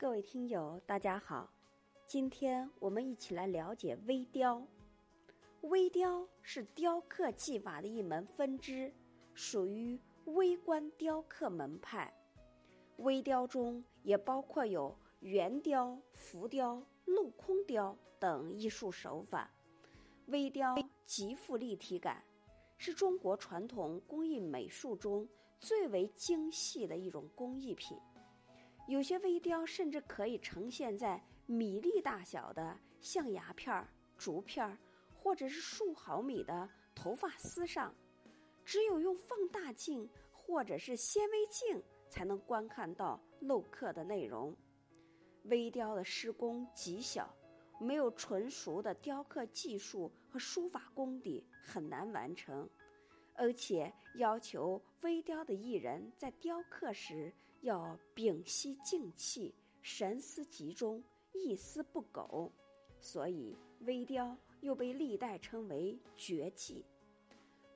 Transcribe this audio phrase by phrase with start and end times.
[0.00, 1.52] 各位听友，大家好，
[2.06, 4.66] 今天我们一起来了解微雕。
[5.60, 8.90] 微雕是雕刻技法的一门分支，
[9.34, 12.10] 属于微观雕刻门派。
[12.96, 19.50] 微雕中也包括有圆雕、浮雕、镂空雕等艺术手法。
[20.28, 22.24] 微雕极富立体感，
[22.78, 25.28] 是中国传统工艺美术中
[25.58, 27.98] 最为精细的一种工艺品。
[28.90, 33.86] 有些微雕甚至可以呈现在米粒大小的象牙片、
[34.18, 34.76] 竹片，
[35.14, 37.94] 或者是数毫米的头发丝上，
[38.64, 44.52] 只有用放大镜或者是纤维镜才能观看到镂刻的内容。
[45.44, 47.32] 微雕的施工极小，
[47.78, 52.68] 没有纯熟的雕刻技术和书法功底，很难完成。
[53.34, 62.50] 而且要求微雕的艺人，在雕刻时要屏息静气，神思集中，一丝不苟，
[63.00, 66.84] 所以微雕又被历代称为绝技。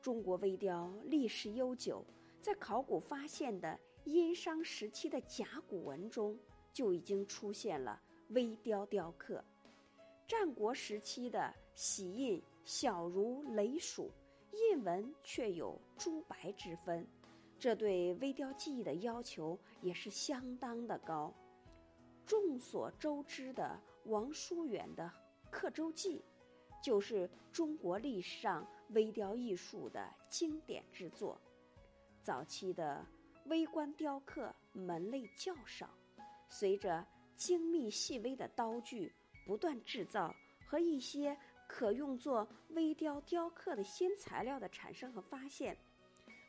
[0.00, 2.04] 中国微雕历史悠久，
[2.40, 6.38] 在考古发现的殷商时期的甲骨文中
[6.72, 9.44] 就已经出现了微雕雕刻。
[10.26, 14.10] 战国时期的玺印小如雷鼠。
[14.70, 17.04] 印文却有朱白之分，
[17.64, 21.32] 这对微雕技艺的要求也是相当的高。
[22.26, 25.10] 众所周知的王叔远的
[25.50, 26.18] 《刻舟记》，
[26.84, 31.40] 就是中国历史上微雕艺术的经典之作。
[32.20, 33.02] 早期的
[33.46, 35.88] 微观雕刻门类较少，
[36.50, 37.02] 随着
[37.34, 39.10] 精密细微的刀具
[39.46, 41.34] 不断制造和一些。
[41.66, 45.74] 可用作微雕雕刻的新材料的产生和发现，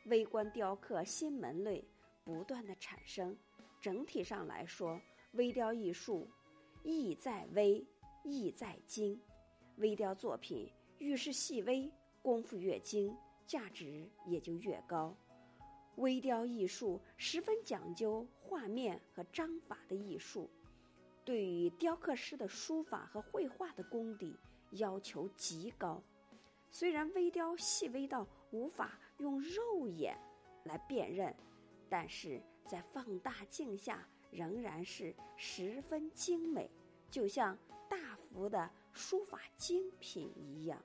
[0.06, 1.84] 微观雕刻新门类
[2.24, 3.36] 不断的产生。
[3.80, 5.00] 整体上来说，
[5.32, 6.28] 微雕艺术
[6.82, 7.86] 意在微，
[8.24, 9.20] 意在精。
[9.76, 11.90] 微雕作品越是细微，
[12.22, 13.16] 功夫越精，
[13.46, 15.14] 价值也就越高。
[15.96, 20.50] 微雕艺术十分讲究画面和章法的艺术，
[21.24, 24.34] 对于雕刻师的书法和绘画的功底。
[24.72, 26.02] 要求极高，
[26.78, 30.14] 虽然微雕细微到无法用肉眼
[30.64, 31.34] 来辨认，
[31.88, 36.70] 但是在放大镜下仍然是十分精美，
[37.10, 37.56] 就像
[37.88, 40.78] 大幅的书法精品一样。